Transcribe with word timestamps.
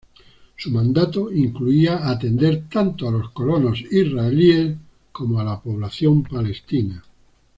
Su 0.57 0.71
mandato 0.71 1.31
incluía 1.31 2.09
atender 2.09 2.67
tanto 2.69 3.07
a 3.07 3.11
los 3.11 3.29
colonos 3.29 3.81
israelíes 3.91 4.75
como 5.11 5.39
a 5.39 5.43
la 5.43 5.59
población 5.61 6.23
palestina. 6.23 7.03